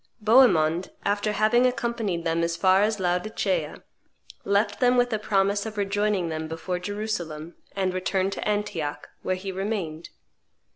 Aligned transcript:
Bohemond, 0.19 0.89
after 1.05 1.31
having 1.31 1.67
accompanied 1.67 2.23
them 2.25 2.41
as 2.41 2.57
far 2.57 2.81
as 2.81 2.99
Laodicea, 2.99 3.83
left 4.43 4.79
them 4.79 4.97
with 4.97 5.13
a 5.13 5.19
promise 5.19 5.67
of 5.67 5.77
rejoining 5.77 6.29
them 6.29 6.47
before 6.47 6.79
Jerusalem, 6.79 7.53
and 7.75 7.93
returned 7.93 8.33
to 8.33 8.47
Antioch, 8.47 9.07
where 9.21 9.35
he 9.35 9.51
remained. 9.51 10.09